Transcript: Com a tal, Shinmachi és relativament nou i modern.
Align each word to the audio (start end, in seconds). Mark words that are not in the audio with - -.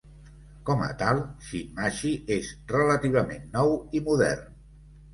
Com 0.69 0.81
a 0.85 0.87
tal, 1.01 1.21
Shinmachi 1.51 2.15
és 2.39 2.51
relativament 2.75 3.49
nou 3.57 3.79
i 4.01 4.07
modern. 4.13 4.55